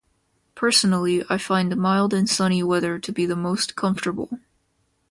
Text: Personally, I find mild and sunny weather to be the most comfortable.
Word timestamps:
Personally, 0.55 1.23
I 1.29 1.37
find 1.37 1.77
mild 1.77 2.11
and 2.11 2.27
sunny 2.27 2.63
weather 2.63 2.97
to 2.97 3.11
be 3.11 3.27
the 3.27 3.35
most 3.35 3.75
comfortable. 3.75 4.39